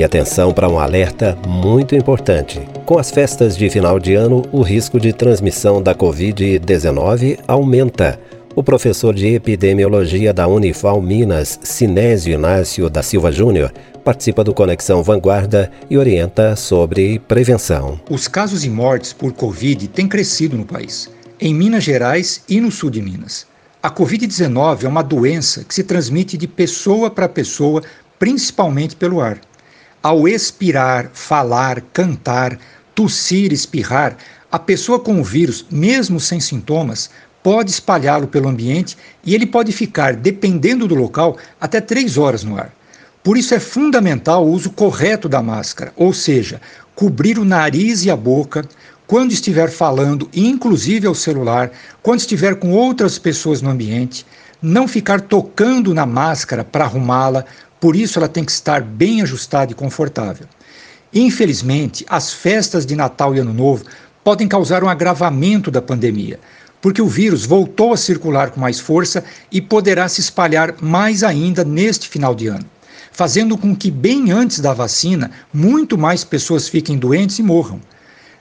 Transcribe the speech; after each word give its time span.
E 0.00 0.02
atenção 0.02 0.50
para 0.50 0.66
um 0.66 0.78
alerta 0.78 1.36
muito 1.46 1.94
importante. 1.94 2.58
Com 2.86 2.98
as 2.98 3.10
festas 3.10 3.54
de 3.54 3.68
final 3.68 4.00
de 4.00 4.14
ano, 4.14 4.42
o 4.50 4.62
risco 4.62 4.98
de 4.98 5.12
transmissão 5.12 5.82
da 5.82 5.94
Covid-19 5.94 7.38
aumenta. 7.46 8.18
O 8.56 8.62
professor 8.62 9.12
de 9.12 9.26
epidemiologia 9.34 10.32
da 10.32 10.46
Unifal 10.48 11.02
Minas, 11.02 11.60
Sinésio 11.62 12.32
Inácio 12.32 12.88
da 12.88 13.02
Silva 13.02 13.30
Júnior, 13.30 13.74
participa 14.02 14.42
do 14.42 14.54
Conexão 14.54 15.02
Vanguarda 15.02 15.70
e 15.90 15.98
orienta 15.98 16.56
sobre 16.56 17.18
prevenção. 17.18 18.00
Os 18.08 18.26
casos 18.26 18.64
e 18.64 18.70
mortes 18.70 19.12
por 19.12 19.34
Covid 19.34 19.86
têm 19.88 20.08
crescido 20.08 20.56
no 20.56 20.64
país, 20.64 21.10
em 21.38 21.54
Minas 21.54 21.84
Gerais 21.84 22.42
e 22.48 22.58
no 22.58 22.70
sul 22.70 22.88
de 22.88 23.02
Minas. 23.02 23.46
A 23.82 23.90
Covid-19 23.90 24.84
é 24.84 24.88
uma 24.88 25.02
doença 25.02 25.62
que 25.62 25.74
se 25.74 25.84
transmite 25.84 26.38
de 26.38 26.48
pessoa 26.48 27.10
para 27.10 27.28
pessoa, 27.28 27.82
principalmente 28.18 28.96
pelo 28.96 29.20
ar. 29.20 29.38
Ao 30.02 30.26
expirar, 30.26 31.10
falar, 31.12 31.82
cantar, 31.92 32.58
tossir, 32.94 33.52
espirrar, 33.52 34.16
a 34.50 34.58
pessoa 34.58 34.98
com 34.98 35.20
o 35.20 35.24
vírus, 35.24 35.66
mesmo 35.70 36.18
sem 36.18 36.40
sintomas, 36.40 37.10
pode 37.42 37.70
espalhá-lo 37.70 38.26
pelo 38.26 38.48
ambiente 38.48 38.96
e 39.24 39.34
ele 39.34 39.46
pode 39.46 39.72
ficar, 39.72 40.14
dependendo 40.14 40.88
do 40.88 40.94
local, 40.94 41.36
até 41.60 41.80
três 41.80 42.16
horas 42.16 42.42
no 42.42 42.56
ar. 42.56 42.72
Por 43.22 43.36
isso 43.36 43.54
é 43.54 43.60
fundamental 43.60 44.46
o 44.46 44.50
uso 44.50 44.70
correto 44.70 45.28
da 45.28 45.42
máscara, 45.42 45.92
ou 45.94 46.14
seja, 46.14 46.60
cobrir 46.94 47.38
o 47.38 47.44
nariz 47.44 48.02
e 48.04 48.10
a 48.10 48.16
boca, 48.16 48.66
quando 49.06 49.32
estiver 49.32 49.70
falando, 49.70 50.30
inclusive 50.32 51.06
ao 51.06 51.14
celular, 51.14 51.70
quando 52.02 52.20
estiver 52.20 52.54
com 52.54 52.72
outras 52.72 53.18
pessoas 53.18 53.60
no 53.60 53.68
ambiente, 53.68 54.24
não 54.62 54.88
ficar 54.88 55.20
tocando 55.20 55.92
na 55.92 56.06
máscara 56.06 56.64
para 56.64 56.84
arrumá-la, 56.84 57.44
por 57.80 57.96
isso 57.96 58.18
ela 58.18 58.28
tem 58.28 58.44
que 58.44 58.52
estar 58.52 58.82
bem 58.82 59.22
ajustada 59.22 59.72
e 59.72 59.74
confortável. 59.74 60.46
Infelizmente, 61.12 62.04
as 62.08 62.32
festas 62.32 62.86
de 62.86 62.94
Natal 62.94 63.34
e 63.34 63.38
Ano 63.38 63.52
Novo 63.52 63.84
podem 64.22 64.46
causar 64.46 64.84
um 64.84 64.88
agravamento 64.88 65.70
da 65.70 65.82
pandemia, 65.82 66.38
porque 66.80 67.02
o 67.02 67.08
vírus 67.08 67.44
voltou 67.44 67.92
a 67.92 67.96
circular 67.96 68.50
com 68.50 68.60
mais 68.60 68.78
força 68.78 69.24
e 69.50 69.60
poderá 69.60 70.08
se 70.08 70.20
espalhar 70.20 70.76
mais 70.80 71.24
ainda 71.24 71.64
neste 71.64 72.08
final 72.08 72.34
de 72.34 72.46
ano, 72.46 72.64
fazendo 73.10 73.56
com 73.58 73.74
que, 73.74 73.90
bem 73.90 74.30
antes 74.30 74.60
da 74.60 74.72
vacina, 74.72 75.30
muito 75.52 75.98
mais 75.98 76.22
pessoas 76.22 76.68
fiquem 76.68 76.96
doentes 76.98 77.38
e 77.38 77.42
morram. 77.42 77.80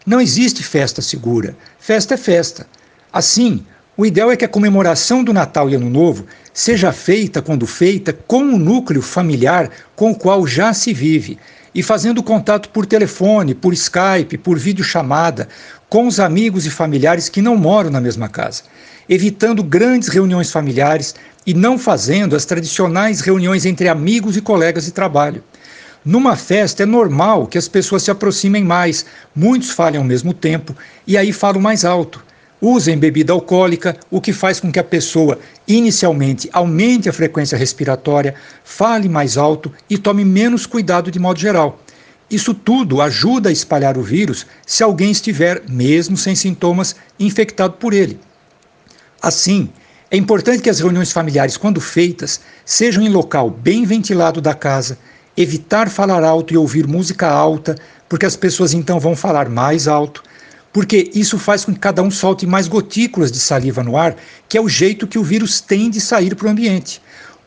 Não 0.06 0.22
existe 0.22 0.64
festa 0.64 1.02
segura. 1.02 1.56
Festa 1.80 2.14
é 2.14 2.18
festa. 2.18 2.68
Assim, 3.12 3.66
o 3.98 4.06
ideal 4.06 4.32
é 4.32 4.38
que 4.38 4.46
a 4.46 4.50
comemoração 4.50 5.24
do 5.24 5.34
Natal 5.34 5.70
e 5.70 5.76
Ano 5.76 5.90
Novo 5.90 6.26
seja 6.54 6.92
feita, 6.92 7.42
quando 7.42 7.66
feita, 7.68 8.14
com 8.14 8.44
o 8.44 8.58
núcleo 8.58 9.02
familiar 9.02 9.70
com 9.96 10.12
o 10.12 10.16
qual 10.16 10.46
já 10.46 10.74
se 10.74 10.94
vive 10.94 11.38
e 11.74 11.84
fazendo 11.84 12.24
contato 12.24 12.70
por 12.70 12.86
telefone, 12.86 13.54
por 13.54 13.74
Skype, 13.74 14.38
por 14.38 14.58
videochamada, 14.58 15.48
com 15.88 16.08
os 16.08 16.20
amigos 16.20 16.66
e 16.66 16.70
familiares 16.70 17.30
que 17.30 17.42
não 17.42 17.56
moram 17.56 17.90
na 17.90 18.02
mesma 18.02 18.28
casa, 18.28 18.64
evitando 19.08 19.64
grandes 19.64 20.10
reuniões 20.10 20.52
familiares 20.52 21.16
e 21.46 21.54
não 21.54 21.78
fazendo 21.78 22.36
as 22.36 22.46
tradicionais 22.46 23.22
reuniões 23.22 23.66
entre 23.66 23.88
amigos 23.88 24.38
e 24.38 24.42
colegas 24.42 24.86
de 24.86 24.92
trabalho. 24.92 25.44
Numa 26.04 26.36
festa 26.36 26.84
é 26.84 26.86
normal 26.86 27.46
que 27.46 27.58
as 27.58 27.68
pessoas 27.68 28.04
se 28.04 28.12
aproximem 28.12 28.64
mais, 28.64 29.06
muitos 29.36 29.72
falem 29.72 30.00
ao 30.00 30.04
mesmo 30.04 30.34
tempo 30.34 30.76
e 31.06 31.18
aí 31.18 31.34
falam 31.34 31.62
mais 31.62 31.84
alto. 31.84 32.24
Usem 32.62 32.98
bebida 32.98 33.32
alcoólica, 33.32 33.96
o 34.12 34.20
que 34.20 34.34
faz 34.34 34.60
com 34.60 34.72
que 34.72 34.80
a 34.80 34.84
pessoa 34.84 35.40
inicialmente 35.68 36.50
aumente 36.52 37.08
a 37.08 37.14
frequência 37.14 37.58
respiratória, 37.58 38.36
fale 38.64 39.08
mais 39.08 39.38
alto 39.38 39.72
e 39.90 39.98
tome 39.98 40.26
menos 40.26 40.66
cuidado 40.66 41.10
de 41.10 41.20
modo 41.20 41.40
geral. 41.40 41.80
Isso 42.30 42.54
tudo 42.54 43.02
ajuda 43.02 43.50
a 43.50 43.52
espalhar 43.52 43.98
o 43.98 44.04
vírus 44.04 44.46
se 44.66 44.84
alguém 44.84 45.10
estiver, 45.10 45.64
mesmo 45.70 46.18
sem 46.18 46.36
sintomas, 46.36 46.96
infectado 47.20 47.74
por 47.74 47.94
ele. 47.94 48.20
Assim, 49.22 49.70
é 50.12 50.18
importante 50.18 50.62
que 50.62 50.70
as 50.70 50.80
reuniões 50.80 51.12
familiares, 51.12 51.56
quando 51.56 51.80
feitas, 51.80 52.42
sejam 52.66 53.04
em 53.04 53.10
local 53.10 53.50
bem 53.50 53.86
ventilado 53.86 54.42
da 54.42 54.54
casa 54.54 54.98
evitar 55.40 55.90
falar 55.90 56.22
alto 56.22 56.54
e 56.54 56.58
ouvir 56.58 56.86
música 56.86 57.26
alta, 57.26 57.78
porque 58.10 58.26
as 58.26 58.36
pessoas 58.36 58.74
então 58.74 59.00
vão 59.00 59.16
falar 59.16 59.48
mais 59.48 59.88
alto, 59.88 60.22
porque 60.72 61.10
isso 61.14 61.40
faz 61.40 61.66
com 61.66 61.74
que 61.74 61.80
cada 61.80 62.02
um 62.02 62.12
solte 62.12 62.46
mais 62.46 62.68
gotículas 62.68 63.32
de 63.32 63.40
saliva 63.40 63.84
no 63.84 63.98
ar, 63.98 64.16
que 64.48 64.58
é 64.58 64.62
o 64.62 64.70
jeito 64.70 65.08
que 65.08 65.18
o 65.18 65.24
vírus 65.24 65.60
tem 65.62 65.90
de 65.90 66.00
sair 66.00 66.36
para 66.36 66.48
o 66.48 66.50
ambiente. 66.50 67.02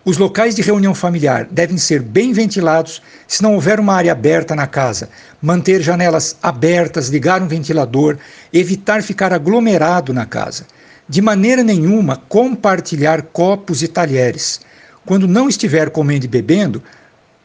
Os 0.04 0.18
locais 0.18 0.56
de 0.56 0.62
reunião 0.62 0.96
familiar 0.96 1.46
devem 1.48 1.78
ser 1.78 2.02
bem 2.02 2.32
ventilados, 2.32 3.00
se 3.28 3.40
não 3.40 3.54
houver 3.54 3.78
uma 3.78 3.94
área 3.94 4.10
aberta 4.10 4.52
na 4.52 4.66
casa, 4.66 5.08
manter 5.40 5.80
janelas 5.80 6.36
abertas, 6.42 7.08
ligar 7.08 7.40
um 7.40 7.46
ventilador, 7.46 8.18
evitar 8.52 9.00
ficar 9.00 9.32
aglomerado 9.32 10.12
na 10.12 10.26
casa. 10.26 10.66
De 11.08 11.22
maneira 11.22 11.62
nenhuma 11.62 12.16
compartilhar 12.16 13.22
copos 13.22 13.80
e 13.80 13.86
talheres. 13.86 14.60
Quando 15.06 15.28
não 15.28 15.48
estiver 15.48 15.90
comendo 15.90 16.24
e 16.24 16.28
bebendo, 16.28 16.82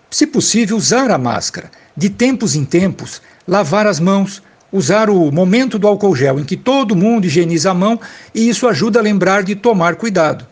se 0.09 0.25
possível, 0.25 0.77
usar 0.77 1.11
a 1.11 1.17
máscara. 1.17 1.69
De 1.95 2.09
tempos 2.09 2.55
em 2.55 2.65
tempos, 2.65 3.21
lavar 3.47 3.85
as 3.85 3.99
mãos, 3.99 4.41
usar 4.71 5.09
o 5.09 5.31
momento 5.31 5.79
do 5.79 5.87
álcool 5.87 6.15
gel 6.15 6.39
em 6.39 6.43
que 6.43 6.57
todo 6.57 6.95
mundo 6.95 7.25
higieniza 7.25 7.71
a 7.71 7.73
mão 7.73 7.99
e 8.33 8.49
isso 8.49 8.67
ajuda 8.67 8.99
a 8.99 9.03
lembrar 9.03 9.43
de 9.43 9.55
tomar 9.55 9.95
cuidado. 9.95 10.45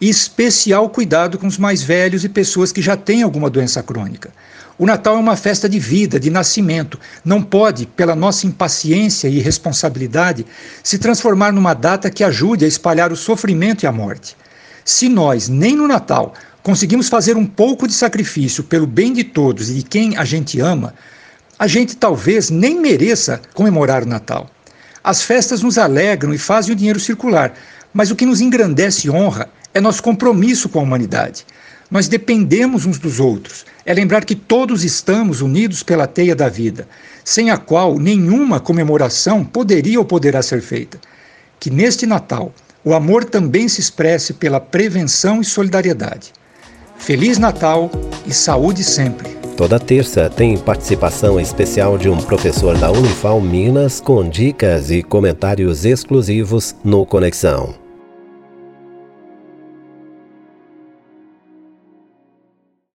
E 0.00 0.08
especial 0.08 0.88
cuidado 0.90 1.38
com 1.38 1.46
os 1.46 1.58
mais 1.58 1.82
velhos 1.82 2.24
e 2.24 2.28
pessoas 2.28 2.72
que 2.72 2.82
já 2.82 2.96
têm 2.96 3.22
alguma 3.22 3.48
doença 3.48 3.82
crônica. 3.82 4.30
O 4.78 4.86
Natal 4.86 5.16
é 5.16 5.18
uma 5.20 5.36
festa 5.36 5.68
de 5.68 5.78
vida, 5.78 6.18
de 6.18 6.28
nascimento. 6.28 6.98
Não 7.24 7.40
pode, 7.40 7.86
pela 7.86 8.16
nossa 8.16 8.46
impaciência 8.46 9.28
e 9.28 9.36
irresponsabilidade, 9.36 10.44
se 10.82 10.98
transformar 10.98 11.52
numa 11.52 11.74
data 11.74 12.10
que 12.10 12.24
ajude 12.24 12.64
a 12.64 12.68
espalhar 12.68 13.12
o 13.12 13.16
sofrimento 13.16 13.84
e 13.84 13.86
a 13.86 13.92
morte. 13.92 14.36
Se 14.84 15.08
nós, 15.08 15.48
nem 15.48 15.76
no 15.76 15.86
Natal, 15.86 16.34
conseguimos 16.62 17.08
fazer 17.08 17.36
um 17.36 17.46
pouco 17.46 17.86
de 17.86 17.94
sacrifício 17.94 18.64
pelo 18.64 18.86
bem 18.86 19.12
de 19.12 19.22
todos 19.22 19.70
e 19.70 19.74
de 19.74 19.82
quem 19.82 20.16
a 20.16 20.24
gente 20.24 20.58
ama, 20.58 20.94
a 21.62 21.68
gente 21.68 21.96
talvez 21.96 22.50
nem 22.50 22.80
mereça 22.80 23.40
comemorar 23.54 24.02
o 24.02 24.06
Natal. 24.06 24.50
As 25.04 25.22
festas 25.22 25.62
nos 25.62 25.78
alegram 25.78 26.34
e 26.34 26.38
fazem 26.38 26.72
o 26.72 26.76
dinheiro 26.76 26.98
circular, 26.98 27.54
mas 27.94 28.10
o 28.10 28.16
que 28.16 28.26
nos 28.26 28.40
engrandece 28.40 29.06
e 29.06 29.10
honra 29.10 29.48
é 29.72 29.80
nosso 29.80 30.02
compromisso 30.02 30.68
com 30.68 30.80
a 30.80 30.82
humanidade. 30.82 31.46
Nós 31.88 32.08
dependemos 32.08 32.84
uns 32.84 32.98
dos 32.98 33.20
outros. 33.20 33.64
É 33.86 33.94
lembrar 33.94 34.24
que 34.24 34.34
todos 34.34 34.82
estamos 34.82 35.40
unidos 35.40 35.84
pela 35.84 36.08
teia 36.08 36.34
da 36.34 36.48
vida, 36.48 36.88
sem 37.24 37.48
a 37.48 37.56
qual 37.56 37.96
nenhuma 37.96 38.58
comemoração 38.58 39.44
poderia 39.44 40.00
ou 40.00 40.04
poderá 40.04 40.42
ser 40.42 40.62
feita. 40.62 41.00
Que 41.60 41.70
neste 41.70 42.06
Natal 42.06 42.52
o 42.84 42.92
amor 42.92 43.24
também 43.24 43.68
se 43.68 43.80
expresse 43.80 44.32
pela 44.32 44.58
prevenção 44.58 45.40
e 45.40 45.44
solidariedade. 45.44 46.32
Feliz 46.98 47.38
Natal 47.38 47.88
e 48.26 48.34
saúde 48.34 48.82
sempre. 48.82 49.31
Toda 49.62 49.78
terça 49.78 50.28
tem 50.28 50.58
participação 50.58 51.38
especial 51.38 51.96
de 51.96 52.08
um 52.08 52.16
professor 52.16 52.76
da 52.76 52.90
Unifal 52.90 53.40
Minas 53.40 54.00
com 54.00 54.28
dicas 54.28 54.90
e 54.90 55.04
comentários 55.04 55.84
exclusivos 55.84 56.74
no 56.82 57.06
Conexão. 57.06 57.81